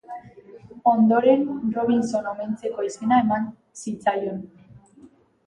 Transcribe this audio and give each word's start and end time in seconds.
Ondoren 0.91 1.43
Robinson 1.75 2.31
omentzeko 2.31 2.87
izena 2.89 3.21
eman 3.27 3.47
zitzaion. 3.85 4.43